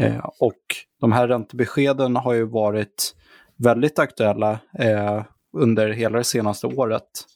Eh, 0.00 0.28
och 0.40 0.62
de 1.00 1.12
här 1.12 1.28
räntebeskeden 1.28 2.16
har 2.16 2.32
ju 2.32 2.44
varit 2.44 3.16
väldigt 3.56 3.98
aktuella 3.98 4.58
eh, 4.78 5.22
under 5.52 5.88
hela 5.88 6.18
det 6.18 6.24
senaste 6.24 6.66
året 6.66 7.26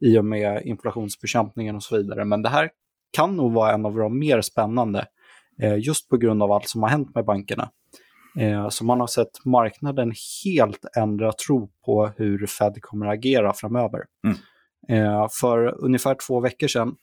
i 0.00 0.18
och 0.18 0.24
med 0.24 0.62
inflationsbekämpningen 0.66 1.76
och 1.76 1.82
så 1.82 1.96
vidare. 1.96 2.24
Men 2.24 2.42
det 2.42 2.48
här 2.48 2.70
kan 3.10 3.36
nog 3.36 3.52
vara 3.52 3.72
en 3.72 3.86
av 3.86 3.96
de 3.96 4.18
mer 4.18 4.40
spännande 4.40 5.06
eh, 5.62 5.78
just 5.78 6.08
på 6.08 6.16
grund 6.16 6.42
av 6.42 6.52
allt 6.52 6.68
som 6.68 6.82
har 6.82 6.90
hänt 6.90 7.14
med 7.14 7.24
bankerna. 7.24 7.70
Eh, 8.38 8.68
så 8.68 8.84
man 8.84 9.00
har 9.00 9.06
sett 9.06 9.44
marknaden 9.44 10.12
helt 10.44 10.84
ändra 10.96 11.32
tro 11.32 11.70
på 11.84 12.06
hur 12.16 12.46
Fed 12.46 12.82
kommer 12.82 13.06
att 13.06 13.12
agera 13.12 13.52
framöver. 13.52 14.00
Mm. 14.24 14.36
Eh, 14.88 15.28
för 15.40 15.84
ungefär 15.84 16.16
två 16.26 16.40
veckor 16.40 16.66
sedan 16.66 16.96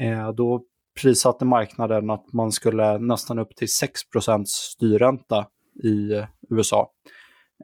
eh, 0.00 0.32
då 0.32 0.62
prissatte 1.02 1.44
marknaden 1.44 2.10
att 2.10 2.32
man 2.32 2.52
skulle 2.52 2.98
nästan 2.98 3.38
upp 3.38 3.56
till 3.56 3.68
6% 4.14 4.44
styrränta 4.46 5.46
i 5.84 6.24
USA. 6.50 6.90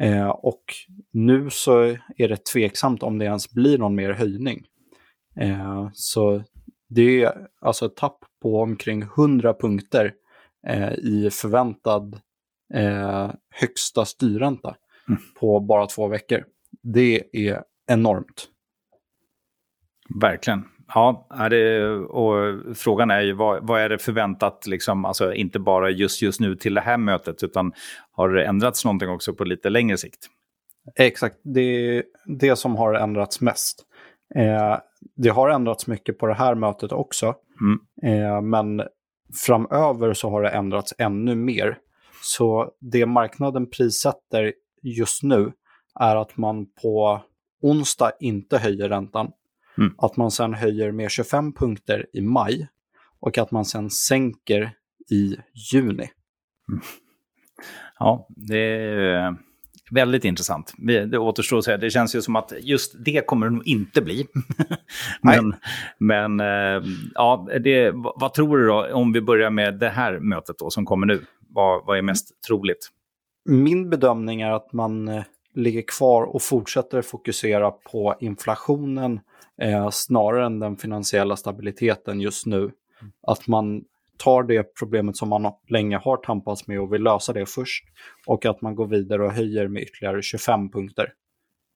Eh, 0.01 0.29
och 0.29 0.65
nu 1.13 1.51
så 1.51 1.83
är 2.17 2.29
det 2.29 2.45
tveksamt 2.45 3.03
om 3.03 3.19
det 3.19 3.25
ens 3.25 3.51
blir 3.53 3.79
någon 3.79 3.95
mer 3.95 4.13
höjning. 4.13 4.67
Eh, 5.41 5.89
så 5.93 6.43
det 6.89 7.23
är 7.23 7.49
alltså 7.61 7.87
ett 7.87 7.97
tapp 7.97 8.19
på 8.43 8.61
omkring 8.61 9.03
100 9.03 9.55
punkter 9.55 10.13
eh, 10.67 10.93
i 10.93 11.29
förväntad 11.33 12.21
eh, 12.75 13.31
högsta 13.51 14.05
styrränta 14.05 14.77
mm. 15.09 15.21
på 15.41 15.61
bara 15.61 15.87
två 15.87 16.09
veckor. 16.09 16.45
Det 16.83 17.23
är 17.33 17.63
enormt. 17.87 18.49
Verkligen. 20.21 20.65
Ja, 20.95 21.27
det, 21.51 21.89
och 21.95 22.55
frågan 22.77 23.11
är 23.11 23.21
ju 23.21 23.33
vad, 23.33 23.67
vad 23.67 23.81
är 23.81 23.89
det 23.89 23.99
förväntat, 23.99 24.67
liksom, 24.67 25.05
alltså 25.05 25.35
inte 25.35 25.59
bara 25.59 25.91
just, 25.91 26.23
just 26.23 26.41
nu 26.41 26.57
till 26.57 26.75
det 26.75 26.81
här 26.81 26.97
mötet, 26.97 27.43
utan 27.43 27.73
har 28.13 28.29
det 28.29 28.45
ändrats 28.45 28.85
någonting 28.85 29.09
också 29.09 29.35
på 29.35 29.45
lite 29.45 29.71
längre 29.71 29.97
sikt? 29.97 30.27
Exakt, 30.97 31.37
det 31.43 31.61
är 31.61 32.05
det 32.27 32.57
som 32.57 32.77
har 32.77 32.95
ändrats 32.95 33.41
mest. 33.41 33.85
Eh, 34.35 34.79
det 35.17 35.29
har 35.29 35.51
ändrats 35.51 35.87
mycket 35.87 36.19
på 36.19 36.27
det 36.27 36.35
här 36.35 36.55
mötet 36.55 36.93
också, 36.93 37.35
mm. 37.61 38.23
eh, 38.23 38.41
men 38.41 38.83
framöver 39.47 40.15
så 40.15 40.31
har 40.31 40.43
det 40.43 40.49
ändrats 40.51 40.95
ännu 40.99 41.35
mer. 41.35 41.79
Så 42.25 42.71
det 42.81 43.07
marknaden 43.07 43.71
prissätter 43.71 44.53
just 44.83 45.23
nu 45.23 45.53
är 46.01 46.17
att 46.17 46.37
man 46.37 46.67
på 46.83 47.21
onsdag 47.63 48.13
inte 48.21 48.59
höjer 48.59 48.89
räntan. 48.89 49.31
Mm. 49.79 49.95
Att 49.99 50.17
man 50.17 50.31
sen 50.31 50.55
höjer 50.55 50.93
med 50.93 51.11
25 51.11 51.53
punkter 51.53 52.07
i 52.13 52.21
maj 52.21 52.69
och 53.21 53.39
att 53.39 53.51
man 53.51 53.65
sen 53.65 53.91
sänker 53.91 54.71
i 55.11 55.37
juni. 55.73 56.11
Mm. 56.69 56.81
Ja, 57.99 58.27
det 58.29 58.59
är 58.59 59.37
väldigt 59.91 60.25
intressant. 60.25 60.75
Det 60.79 61.19
återstår 61.19 61.59
att 61.59 61.65
säga, 61.65 61.77
det 61.77 61.91
känns 61.91 62.15
ju 62.15 62.23
som 62.23 62.37
att 62.37 62.53
just 62.61 62.95
det 63.05 63.27
kommer 63.27 63.47
det 63.47 63.53
nog 63.53 63.67
inte 63.67 64.03
bli. 64.03 64.27
men 65.23 65.55
men 65.99 66.41
eh, 66.41 66.83
ja, 67.15 67.49
det, 67.65 67.91
vad 67.95 68.35
tror 68.35 68.59
du 68.59 68.67
då, 68.67 68.93
om 68.93 69.13
vi 69.13 69.21
börjar 69.21 69.51
med 69.51 69.79
det 69.79 69.89
här 69.89 70.19
mötet 70.21 70.59
då 70.59 70.71
som 70.71 70.85
kommer 70.85 71.07
nu? 71.07 71.25
Vad, 71.55 71.87
vad 71.87 71.99
är 71.99 72.03
mest 72.03 72.43
troligt? 72.47 72.91
Min 73.45 73.91
bedömning 73.91 74.41
är 74.41 74.51
att 74.51 74.73
man 74.73 75.09
eh, 75.09 75.25
ligger 75.55 75.83
kvar 75.83 76.23
och 76.23 76.43
fortsätter 76.43 77.03
fokusera 77.03 77.71
på 77.71 78.15
inflationen 78.21 79.21
eh, 79.61 79.91
snarare 79.91 80.47
än 80.47 80.59
den 80.59 80.77
finansiella 80.77 81.37
stabiliteten 81.37 82.21
just 82.21 82.47
nu. 82.47 82.71
Att 83.27 83.47
man 83.49 83.85
tar 84.17 84.43
det 84.43 84.75
problemet 84.79 85.17
som 85.17 85.29
man 85.29 85.53
länge 85.69 85.97
har 85.97 86.17
tampats 86.17 86.67
med 86.67 86.81
och 86.81 86.93
vill 86.93 87.03
lösa 87.03 87.33
det 87.33 87.47
först 87.47 87.85
och 88.27 88.47
att 88.47 88.63
man 88.63 88.75
går 88.75 88.87
vidare 88.87 89.25
och 89.25 89.33
höjer 89.33 89.69
med 89.69 89.83
ytterligare 89.83 90.23
25 90.23 90.71
punkter. 90.71 91.13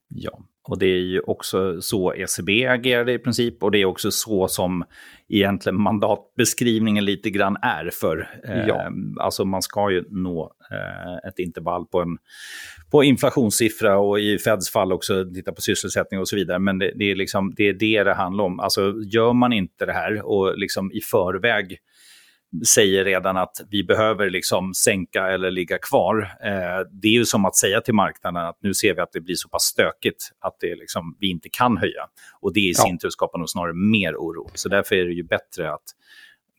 Ja, 0.07 0.39
och 0.69 0.79
det 0.79 0.85
är 0.85 0.99
ju 0.99 1.19
också 1.19 1.81
så 1.81 2.13
ECB 2.13 2.67
agerade 2.67 3.13
i 3.13 3.19
princip 3.19 3.63
och 3.63 3.71
det 3.71 3.77
är 3.77 3.85
också 3.85 4.11
så 4.11 4.47
som 4.47 4.83
egentligen 5.29 5.81
mandatbeskrivningen 5.81 7.05
lite 7.05 7.29
grann 7.29 7.57
är 7.61 7.89
för. 7.93 8.29
Eh, 8.43 8.67
ja. 8.67 8.91
Alltså 9.19 9.45
man 9.45 9.61
ska 9.61 9.91
ju 9.91 10.03
nå 10.09 10.51
eh, 10.71 11.29
ett 11.29 11.39
intervall 11.39 11.85
på 11.85 12.01
en 12.01 12.17
på 12.91 13.03
inflationssiffra 13.03 13.97
och 13.97 14.19
i 14.19 14.37
Feds 14.37 14.71
fall 14.71 14.93
också 14.93 15.25
titta 15.33 15.51
på 15.51 15.61
sysselsättning 15.61 16.19
och 16.19 16.27
så 16.27 16.35
vidare. 16.35 16.59
Men 16.59 16.79
det, 16.79 16.91
det, 16.95 17.11
är, 17.11 17.15
liksom, 17.15 17.53
det 17.55 17.67
är 17.67 17.73
det 17.73 18.03
det 18.03 18.13
handlar 18.13 18.43
om. 18.43 18.59
Alltså 18.59 18.93
gör 19.13 19.33
man 19.33 19.53
inte 19.53 19.85
det 19.85 19.93
här 19.93 20.21
och 20.25 20.57
liksom 20.57 20.91
i 20.91 21.01
förväg 21.01 21.77
säger 22.67 23.05
redan 23.05 23.37
att 23.37 23.61
vi 23.69 23.83
behöver 23.83 24.29
liksom 24.29 24.73
sänka 24.73 25.27
eller 25.27 25.51
ligga 25.51 25.77
kvar. 25.77 26.37
Eh, 26.43 26.87
det 26.91 27.07
är 27.07 27.11
ju 27.11 27.25
som 27.25 27.45
att 27.45 27.55
säga 27.55 27.81
till 27.81 27.93
marknaden 27.93 28.45
att 28.45 28.57
nu 28.61 28.73
ser 28.73 28.95
vi 28.95 29.01
att 29.01 29.11
det 29.11 29.21
blir 29.21 29.35
så 29.35 29.49
pass 29.49 29.63
stökigt 29.63 30.31
att 30.39 30.55
det 30.59 30.75
liksom, 30.75 31.17
vi 31.19 31.29
inte 31.29 31.49
kan 31.49 31.77
höja. 31.77 32.07
Och 32.41 32.53
det 32.53 32.59
i 32.59 32.73
sin 32.73 32.97
tur 32.97 33.09
skapar 33.09 33.39
nog 33.39 33.49
snarare 33.49 33.73
mer 33.73 34.15
oro. 34.15 34.49
Så 34.53 34.69
därför 34.69 34.95
är 34.95 35.05
det 35.05 35.13
ju 35.13 35.23
bättre 35.23 35.73
att 35.73 35.83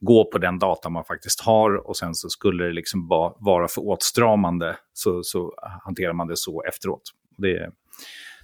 gå 0.01 0.31
på 0.31 0.39
den 0.39 0.59
data 0.59 0.89
man 0.89 1.05
faktiskt 1.05 1.41
har 1.41 1.89
och 1.89 1.97
sen 1.97 2.15
så 2.15 2.29
skulle 2.29 2.65
det 2.65 2.73
liksom 2.73 3.09
ba, 3.09 3.37
vara 3.39 3.69
för 3.69 3.89
åtstramande 3.89 4.77
så, 4.93 5.23
så 5.23 5.55
hanterar 5.85 6.13
man 6.13 6.27
det 6.27 6.37
så 6.37 6.63
efteråt. 6.63 7.03
Det, 7.39 7.71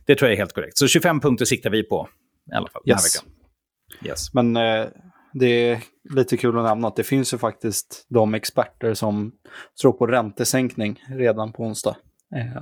det 0.07 0.15
tror 0.15 0.29
jag 0.29 0.33
är 0.33 0.39
helt 0.39 0.53
korrekt. 0.53 0.79
Så 0.79 0.89
25 0.89 1.21
punkter 1.21 1.45
siktar 1.45 1.71
vi 1.71 1.83
på 1.83 2.09
i 2.53 2.55
alla 2.55 2.69
fall 2.69 2.83
yes. 2.87 2.87
den 2.87 2.97
här 2.97 3.03
veckan. 3.03 3.37
Yes. 4.11 4.35
Men 4.35 4.57
eh, 4.57 4.87
det 5.39 5.71
är 5.71 5.81
lite 6.11 6.37
kul 6.37 6.59
att 6.59 6.65
nämna 6.65 6.89
att 6.89 6.97
det 6.97 7.05
finns 7.05 7.35
ju 7.35 7.39
faktiskt 7.39 8.07
de 8.09 8.35
experter 8.35 8.95
som 8.95 9.33
tror 9.81 9.93
på 9.93 10.07
räntesänkning 10.07 11.03
redan 11.09 11.53
på 11.53 11.63
onsdag. 11.63 11.97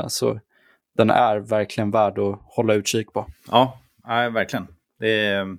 Så 0.08 0.40
den 0.96 1.10
är 1.10 1.36
verkligen 1.36 1.90
värd 1.90 2.18
att 2.18 2.40
hålla 2.42 2.74
utkik 2.74 3.12
på. 3.12 3.26
Ja, 3.50 3.80
ja 4.02 4.30
verkligen. 4.30 4.66
Det 4.98 5.26
är, 5.26 5.56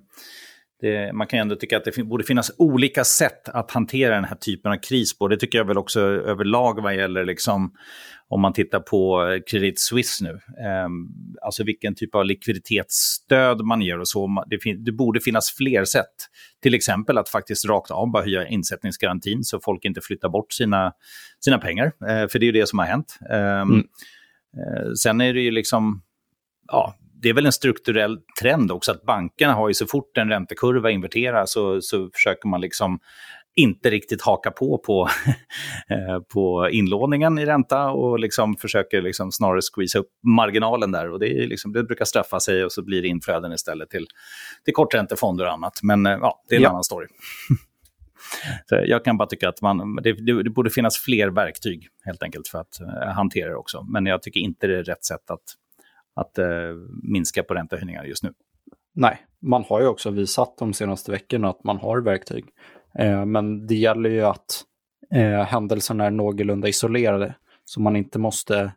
det, 0.80 1.12
man 1.12 1.26
kan 1.26 1.38
ändå 1.38 1.56
tycka 1.56 1.76
att 1.76 1.84
det 1.84 2.04
borde 2.04 2.24
finnas 2.24 2.52
olika 2.58 3.04
sätt 3.04 3.48
att 3.48 3.70
hantera 3.70 4.14
den 4.14 4.24
här 4.24 4.36
typen 4.36 4.72
av 4.72 4.76
kris 4.76 5.18
på. 5.18 5.28
Det 5.28 5.36
tycker 5.36 5.58
jag 5.58 5.64
väl 5.64 5.78
också 5.78 6.00
överlag 6.00 6.82
vad 6.82 6.96
gäller 6.96 7.24
liksom, 7.24 7.72
om 8.28 8.40
man 8.40 8.52
tittar 8.52 8.80
på 8.80 9.22
Credit 9.46 9.80
Suisse 9.80 10.24
nu. 10.24 10.30
Eh, 10.30 10.88
alltså 11.42 11.64
vilken 11.64 11.94
typ 11.94 12.14
av 12.14 12.24
likviditetsstöd 12.24 13.60
man 13.60 13.82
ger 13.82 14.00
och 14.00 14.08
så. 14.08 14.44
Det, 14.46 14.74
det, 14.84 14.92
borde 14.92 15.20
finnas 15.20 15.50
fler 15.50 15.84
sätt. 15.84 16.14
Till 16.62 16.74
exempel 16.74 17.18
att 17.18 17.28
faktiskt 17.28 17.64
rakt 17.64 17.90
av 17.90 18.10
bara 18.10 18.22
höja 18.22 18.46
insättningsgarantin 18.46 19.44
så 19.44 19.60
folk 19.60 19.84
inte 19.84 20.00
flyttar 20.00 20.28
bort 20.28 20.52
sina, 20.52 20.92
sina 21.44 21.58
pengar. 21.58 21.86
Eh, 21.86 22.28
för 22.28 22.38
det 22.38 22.44
är 22.44 22.52
ju 22.52 22.60
det 22.60 22.68
som 22.68 22.78
har 22.78 22.86
hänt. 22.86 23.18
Eh, 23.30 23.60
mm. 23.60 23.82
sen 24.96 25.20
är 25.20 25.34
det 25.34 25.40
ju 25.40 25.50
liksom, 25.50 26.02
ja, 26.68 26.94
det 27.22 27.28
är 27.28 27.34
väl 27.34 27.46
en 27.46 27.52
strukturell 27.52 28.18
trend 28.40 28.72
också 28.72 28.92
att 28.92 29.02
bankerna 29.02 29.54
har 29.54 29.68
ju 29.68 29.74
så 29.74 29.86
fort 29.86 30.18
en 30.18 30.28
räntekurva 30.28 30.90
inverterar 30.90 31.46
så, 31.46 31.80
så 31.80 32.10
försöker 32.14 32.48
man 32.48 32.60
liksom 32.60 32.98
inte 33.56 33.90
riktigt 33.90 34.22
haka 34.22 34.50
på 34.50 34.78
på, 34.78 35.08
eh, 35.90 36.20
på 36.34 36.68
inlåningen 36.70 37.38
i 37.38 37.46
ränta 37.46 37.90
och 37.90 38.18
liksom 38.18 38.56
försöker 38.56 39.02
liksom 39.02 39.32
snarare 39.32 39.60
squeeza 39.74 39.98
upp 39.98 40.08
marginalen 40.36 40.92
där. 40.92 41.10
Och 41.10 41.18
det, 41.18 41.46
liksom, 41.46 41.72
det 41.72 41.84
brukar 41.84 42.04
straffa 42.04 42.40
sig 42.40 42.64
och 42.64 42.72
så 42.72 42.84
blir 42.84 43.02
det 43.02 43.08
inflöden 43.08 43.52
istället 43.52 43.90
till, 43.90 44.06
till 44.64 44.74
korträntefonder 44.74 45.46
och 45.46 45.52
annat. 45.52 45.80
Men 45.82 46.06
eh, 46.06 46.18
ja, 46.20 46.42
det 46.48 46.54
är 46.54 46.56
en 46.56 46.62
ja. 46.62 46.70
annan 46.70 46.84
story. 46.84 47.06
Så 48.66 48.82
jag 48.86 49.04
kan 49.04 49.16
bara 49.16 49.28
tycka 49.28 49.48
att 49.48 49.62
man, 49.62 49.96
det, 50.02 50.12
det, 50.12 50.50
borde 50.50 50.70
finnas 50.70 50.98
fler 50.98 51.28
verktyg 51.28 51.88
helt 52.04 52.22
enkelt 52.22 52.48
för 52.48 52.58
att 52.58 52.78
uh, 52.80 53.12
hantera 53.12 53.48
det 53.48 53.56
också. 53.56 53.82
Men 53.82 54.06
jag 54.06 54.22
tycker 54.22 54.40
inte 54.40 54.66
det 54.66 54.78
är 54.78 54.82
rätt 54.84 55.04
sätt 55.04 55.30
att 55.30 55.42
att 56.16 56.38
eh, 56.38 56.46
minska 57.02 57.42
på 57.42 57.54
räntehöjningar 57.54 58.04
just 58.04 58.22
nu. 58.22 58.32
Nej, 58.94 59.26
man 59.40 59.64
har 59.68 59.80
ju 59.80 59.86
också 59.86 60.10
visat 60.10 60.58
de 60.58 60.72
senaste 60.72 61.12
veckorna 61.12 61.48
att 61.48 61.64
man 61.64 61.78
har 61.78 62.00
verktyg. 62.00 62.44
Eh, 62.98 63.24
men 63.24 63.66
det 63.66 63.74
gäller 63.74 64.10
ju 64.10 64.22
att 64.22 64.64
eh, 65.14 65.44
händelserna 65.44 66.04
är 66.04 66.10
någorlunda 66.10 66.68
isolerade 66.68 67.34
så 67.64 67.80
man 67.80 67.96
inte 67.96 68.18
måste 68.18 68.72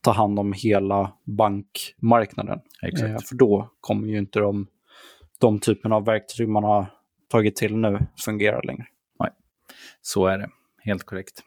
ta 0.00 0.10
hand 0.12 0.38
om 0.38 0.52
hela 0.52 1.12
bankmarknaden. 1.24 2.60
Eh, 2.82 3.18
för 3.28 3.34
då 3.34 3.70
kommer 3.80 4.08
ju 4.08 4.18
inte 4.18 4.38
de, 4.38 4.66
de 5.40 5.60
typen 5.60 5.92
av 5.92 6.04
verktyg 6.04 6.48
man 6.48 6.64
har 6.64 6.86
tagit 7.28 7.56
till 7.56 7.76
nu 7.76 7.98
fungera 8.24 8.60
längre. 8.60 8.86
Nej, 9.20 9.30
så 10.02 10.26
är 10.26 10.38
det. 10.38 10.48
Helt 10.78 11.04
korrekt. 11.04 11.42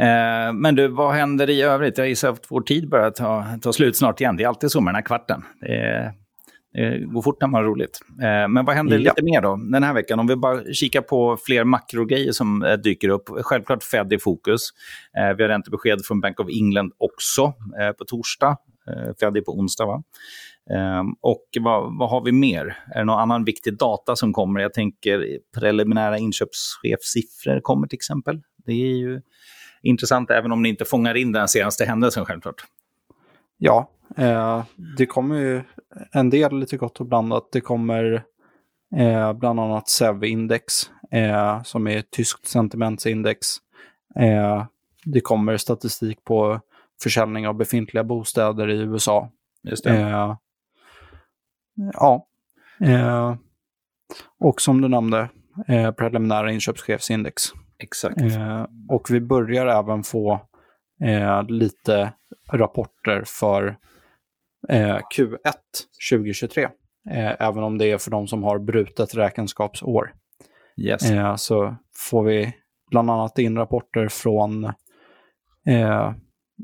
Eh, 0.00 0.52
men 0.52 0.74
du, 0.74 0.88
vad 0.88 1.14
händer 1.14 1.50
i 1.50 1.62
övrigt? 1.62 1.98
Jag 1.98 2.08
gissar 2.08 2.28
att 2.28 2.46
vår 2.48 2.60
tid 2.60 2.88
börjar 2.88 3.10
ta, 3.10 3.46
ta 3.62 3.72
slut 3.72 3.96
snart 3.96 4.20
igen. 4.20 4.36
Det 4.36 4.42
är 4.44 4.48
alltid 4.48 4.70
så 4.70 4.80
med 4.80 4.88
den 4.88 4.96
här 4.96 5.02
kvarten. 5.02 5.44
Det 5.60 6.12
Det 6.72 6.98
går 6.98 7.22
fort 7.22 7.40
när 7.40 7.48
man 7.48 7.62
har 7.62 7.70
roligt. 7.70 8.00
Eh, 8.22 8.48
men 8.48 8.64
vad 8.64 8.76
händer 8.76 8.98
ja. 8.98 9.02
lite 9.02 9.22
mer 9.22 9.40
då 9.40 9.56
den 9.56 9.82
här 9.82 9.94
veckan? 9.94 10.20
Om 10.20 10.26
vi 10.26 10.36
bara 10.36 10.64
kikar 10.72 11.00
på 11.00 11.38
fler 11.46 11.64
makrogrejer 11.64 12.32
som 12.32 12.62
eh, 12.62 12.72
dyker 12.72 13.08
upp. 13.08 13.28
Självklart 13.28 13.82
Fed 13.82 14.12
i 14.12 14.18
fokus. 14.18 14.60
Eh, 15.18 15.36
vi 15.36 15.42
har 15.42 15.48
räntebesked 15.48 16.04
från 16.04 16.20
Bank 16.20 16.40
of 16.40 16.48
England 16.48 16.92
också 16.98 17.52
på 17.98 18.04
torsdag. 18.04 18.56
Fed 19.20 19.36
är 19.36 19.40
på 19.40 19.52
onsdag, 19.52 19.86
va? 19.86 20.02
Och 21.20 21.44
vad, 21.60 21.98
vad, 21.98 22.10
har 22.10 22.24
vi 22.24 22.32
mer? 22.32 22.78
Är 22.94 22.98
det 22.98 23.04
någon 23.04 23.18
annan 23.20 23.44
viktig 23.44 23.78
data 23.78 24.16
som 24.16 24.32
kommer? 24.32 24.60
Jag 24.60 24.72
tänker 24.72 25.38
preliminära 25.58 26.18
inköpschefssiffror 26.18 27.60
kommer 27.60 27.86
till 27.86 27.96
exempel. 27.96 28.40
Det 28.66 28.72
är 28.72 28.96
ju 28.96 29.20
intressant 29.82 30.30
även 30.30 30.52
om 30.52 30.62
ni 30.62 30.68
inte 30.68 30.84
fångar 30.84 31.14
in 31.14 31.32
den 31.32 31.48
senaste 31.48 31.84
händelsen 31.84 32.24
självklart. 32.24 32.64
Ja, 33.58 33.90
eh, 34.16 34.64
det 34.98 35.06
kommer 35.06 35.36
ju 35.36 35.62
en 36.12 36.30
del 36.30 36.58
lite 36.58 36.76
gott 36.76 37.00
och 37.00 37.06
blandat. 37.06 37.48
Det 37.52 37.60
kommer 37.60 38.24
eh, 38.96 39.32
bland 39.32 39.60
annat 39.60 39.88
SEV-index 39.88 40.90
eh, 41.10 41.62
som 41.62 41.86
är 41.86 41.98
ett 41.98 42.10
tyskt 42.10 42.46
sentimentsindex. 42.46 43.46
Eh, 44.16 44.66
det 45.04 45.20
kommer 45.20 45.56
statistik 45.56 46.24
på 46.24 46.60
försäljning 47.02 47.48
av 47.48 47.54
befintliga 47.54 48.04
bostäder 48.04 48.70
i 48.70 48.78
USA. 48.78 49.30
Just 49.62 49.84
det. 49.84 49.90
Eh, 49.90 50.36
ja. 51.92 52.26
Eh, 52.80 53.34
och 54.38 54.60
som 54.60 54.80
du 54.80 54.88
nämnde, 54.88 55.28
preliminära 55.96 56.52
inköpschefsindex. 56.52 57.42
Exakt. 57.82 58.16
och 58.88 59.10
vi 59.10 59.20
börjar 59.20 59.66
även 59.66 60.02
få 60.02 60.40
lite 61.48 62.12
rapporter 62.52 63.22
för 63.26 63.76
eh, 64.68 64.98
Q1 65.16 65.36
2023. 66.10 66.68
Eh, 67.10 67.34
även 67.40 67.62
om 67.62 67.78
det 67.78 67.86
är 67.86 67.98
för 67.98 68.10
de 68.10 68.26
som 68.26 68.42
har 68.42 68.58
brutet 68.58 69.14
räkenskapsår. 69.14 70.14
Yes. 70.76 71.10
Eh, 71.10 71.36
så 71.36 71.76
får 71.96 72.24
vi 72.24 72.52
bland 72.90 73.10
annat 73.10 73.38
in 73.38 73.56
rapporter 73.56 74.08
från, 74.08 74.64
eh, 75.66 76.12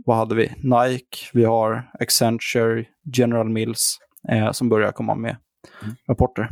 vad 0.05 0.17
hade 0.17 0.35
vi? 0.35 0.53
Nike, 0.57 1.19
vi 1.33 1.45
har 1.45 1.91
Accenture, 2.01 2.85
General 3.17 3.49
Mills 3.49 3.99
eh, 4.29 4.53
som 4.53 4.69
börjar 4.69 4.93
komma 4.93 5.15
med 5.15 5.37
mm. 5.83 5.97
rapporter. 6.09 6.51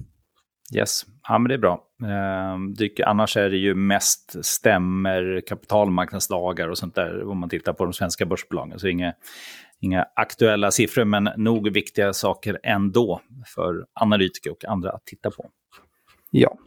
Yes, 0.76 1.06
ja, 1.28 1.38
men 1.38 1.49
det 1.49 1.54
är 1.54 1.59
bra. 1.59 1.85
Eh, 2.04 3.06
annars 3.06 3.37
är 3.37 3.50
det 3.50 3.56
ju 3.56 3.75
mest 3.75 4.44
stämmer, 4.44 5.42
kapitalmarknadslagar 5.46 6.68
och 6.68 6.78
sånt 6.78 6.94
där 6.94 7.28
om 7.28 7.38
man 7.38 7.49
tittar 7.49 7.73
på 7.73 7.84
de 7.84 7.92
svenska 7.92 8.26
börsbolagen. 8.26 8.78
Så 8.78 8.88
inga, 8.88 9.12
inga 9.80 10.06
aktuella 10.16 10.70
siffror, 10.70 11.04
men 11.04 11.28
nog 11.37 11.73
viktiga 11.73 12.12
saker 12.12 12.58
ändå 12.62 13.20
för 13.54 13.87
analytiker 13.92 14.50
och 14.50 14.64
andra 14.64 14.90
att 14.90 15.06
titta 15.06 15.30
på. 15.30 15.46
Ja. 16.30 16.58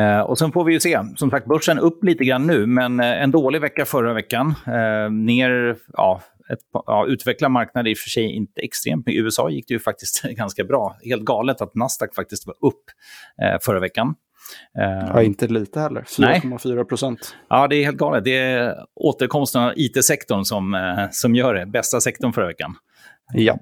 Eh, 0.00 0.20
och 0.20 0.38
sen 0.38 0.52
får 0.52 0.64
vi 0.64 0.72
ju 0.72 0.80
se, 0.80 1.00
som 1.16 1.30
sagt, 1.30 1.46
börsen 1.46 1.78
upp 1.78 2.04
lite 2.04 2.24
grann 2.24 2.46
nu, 2.46 2.66
men 2.66 3.00
eh, 3.00 3.22
en 3.22 3.30
dålig 3.30 3.60
vecka 3.60 3.84
förra 3.84 4.12
veckan. 4.12 4.54
Eh, 4.66 5.10
ner, 5.10 5.76
ja, 5.92 6.22
ett, 6.48 6.58
ja, 6.72 7.06
utvecklad 7.06 7.50
marknad 7.50 7.88
i 7.88 7.94
och 7.94 7.98
för 7.98 8.10
sig 8.10 8.24
inte 8.24 8.60
extremt, 8.60 9.06
men 9.06 9.14
i 9.14 9.18
USA 9.18 9.50
gick 9.50 9.68
det 9.68 9.74
ju 9.74 9.80
faktiskt 9.80 10.22
ganska 10.36 10.64
bra. 10.64 10.96
Helt 11.04 11.24
galet 11.24 11.60
att 11.60 11.74
Nasdaq 11.74 12.14
faktiskt 12.14 12.46
var 12.46 12.54
upp 12.60 12.84
eh, 13.42 13.58
förra 13.60 13.80
veckan. 13.80 14.14
Eh, 14.78 15.10
ja, 15.14 15.22
inte 15.22 15.46
lite 15.46 15.80
heller. 15.80 16.02
4,4 16.02 16.84
procent. 16.84 17.36
Ja, 17.48 17.68
det 17.68 17.76
är 17.76 17.84
helt 17.84 17.98
galet. 17.98 18.24
Det 18.24 18.36
är 18.36 18.74
återkomsten 18.94 19.62
av 19.62 19.72
it-sektorn 19.76 20.44
som, 20.44 20.74
eh, 20.74 21.04
som 21.10 21.34
gör 21.34 21.54
det. 21.54 21.66
Bästa 21.66 22.00
sektorn 22.00 22.32
förra 22.32 22.46
veckan. 22.46 22.74
Ja. 23.32 23.58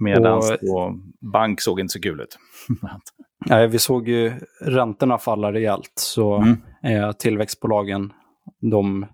Medan 0.00 0.38
och... 0.38 0.94
bank 1.32 1.60
såg 1.60 1.80
inte 1.80 1.92
så 1.92 2.00
kul 2.00 2.20
ut. 2.20 2.38
Nej, 3.46 3.68
vi 3.68 3.78
såg 3.78 4.08
ju 4.08 4.32
räntorna 4.60 5.18
falla 5.18 5.52
rejält, 5.52 5.92
så 5.94 6.36
mm. 6.36 6.56
eh, 6.84 7.12
tillväxtbolagen 7.12 8.12
de 8.60 9.06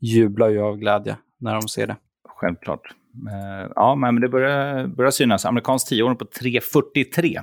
jublar 0.00 0.48
ju 0.48 0.60
av 0.60 0.76
glädje 0.76 1.16
när 1.40 1.54
de 1.54 1.68
ser 1.68 1.86
det. 1.86 1.96
Självklart. 2.28 2.80
Eh, 3.30 3.70
ja, 3.74 3.94
men 3.94 4.20
det 4.20 4.28
börjar, 4.28 4.86
börjar 4.86 5.10
synas. 5.10 5.44
Amerikansk 5.44 5.88
tioåring 5.88 6.16
på 6.16 6.24
3,43. 6.24 7.40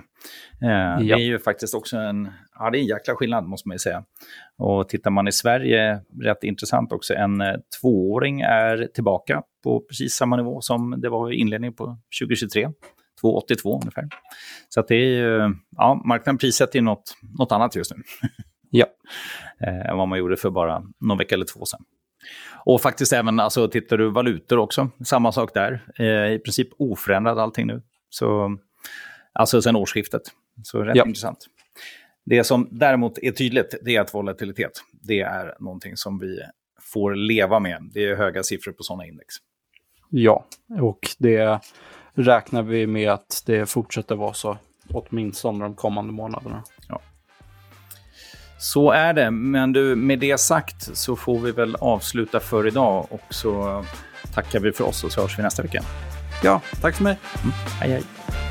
Eh, 0.62 0.70
ja. 0.70 0.98
Det 1.00 1.12
är 1.12 1.26
ju 1.26 1.40
faktiskt 1.40 1.74
också 1.76 1.98
en, 1.98 2.32
ja, 2.60 2.70
det 2.70 2.78
är 2.78 2.80
en 2.80 2.88
jäkla 2.88 3.16
skillnad, 3.16 3.44
måste 3.44 3.68
man 3.68 3.76
ju 3.76 3.80
säga. 3.80 4.04
Och 4.58 4.90
tittar 4.90 5.12
man 5.12 5.28
i 5.28 5.32
Sverige, 5.32 6.02
rätt 6.24 6.44
intressant 6.44 6.92
också, 6.92 7.13
en 7.13 7.42
eh, 7.42 7.56
tvååring 7.82 8.42
är 8.42 8.88
tillbaka 8.94 9.42
på 9.63 9.80
precis 9.80 10.13
samma 10.13 10.36
nivå 10.36 10.62
som 10.62 10.96
det 11.02 11.10
var 11.10 11.32
i 11.32 11.36
inledningen 11.36 11.74
på 11.74 11.98
2023. 12.22 12.70
2,82 13.22 13.82
ungefär. 13.82 14.08
Så 14.70 14.80
att 14.80 14.88
det 14.88 14.96
är 14.96 15.10
ju, 15.10 15.56
ja, 15.78 16.02
marknaden 16.06 16.38
prissätter 16.38 16.80
ju 16.80 16.86
något, 16.86 17.13
något 17.40 17.52
annat 17.52 17.76
just 17.76 17.92
nu. 17.96 18.04
ja. 18.70 18.86
än 19.60 19.98
vad 19.98 20.08
man 20.08 20.20
gjorde 20.20 20.38
för 20.38 20.50
bara 20.50 20.84
någon 21.00 21.18
vecka 21.18 21.36
eller 21.36 21.46
två 21.46 21.66
sedan. 21.66 21.82
Och 22.66 22.82
faktiskt 22.82 23.13
även, 23.13 23.40
alltså, 23.40 23.68
tittar 23.68 23.98
du 23.98 24.10
valutor 24.10 24.58
också, 24.58 24.90
samma 25.06 25.32
sak 25.32 25.54
där. 25.54 25.84
Eh, 26.00 26.34
I 26.34 26.40
princip 26.40 26.68
oförändrad 26.80 27.40
allting 27.40 27.68
nu. 27.68 27.82
Så, 28.10 28.58
alltså 29.38 29.62
sen 29.62 29.76
årsskiftet. 29.76 30.21
Så 30.63 30.84
rätt 30.84 30.95
ja. 30.95 31.06
intressant. 31.06 31.45
Det 32.26 32.43
som 32.43 32.67
däremot 32.71 33.17
är 33.17 33.32
tydligt, 33.32 33.76
det 33.82 33.95
är 33.95 34.02
att 34.02 34.13
volatilitet, 34.13 34.71
det 34.91 35.19
är 35.19 35.56
någonting 35.60 35.97
som 35.97 36.19
vi 36.19 36.39
får 36.82 37.15
leva 37.15 37.60
med. 37.60 37.89
Det 37.93 38.06
är 38.06 38.15
höga 38.15 38.43
siffror 38.43 38.71
på 38.71 38.84
sådana 38.84 39.06
index. 39.06 39.36
Ja, 40.10 40.45
och 40.82 41.00
det 41.17 41.60
räknar 42.13 42.63
vi 42.63 42.88
med 42.88 43.12
att 43.12 43.43
det 43.45 43.65
fortsätter 43.65 44.15
vara 44.15 44.34
så 44.34 44.58
åtminstone 44.89 45.65
de 45.65 45.76
kommande 45.76 46.13
månaderna. 46.13 46.63
Ja. 46.89 47.02
Så 48.60 48.91
är 48.91 49.13
det, 49.13 49.32
men 49.32 49.73
du, 49.73 49.95
med 49.95 50.19
det 50.19 50.39
sagt 50.39 50.97
så 50.97 51.15
får 51.15 51.39
vi 51.39 51.52
väl 51.52 51.76
avsluta 51.76 52.39
för 52.39 52.67
idag 52.67 53.08
och 53.10 53.34
så 53.34 53.86
tackar 54.34 54.60
vi 54.60 54.71
för 54.71 54.84
oss 54.84 55.04
och 55.04 55.12
så 55.12 55.21
hörs 55.21 55.39
vi 55.39 55.43
nästa 55.43 55.63
vecka. 55.63 55.84
Ja, 56.43 56.62
tack 56.82 56.95
för 56.95 57.04
mig. 57.04 57.17
Mm. 57.43 57.54
Hej, 57.80 57.91
hej. 57.91 58.46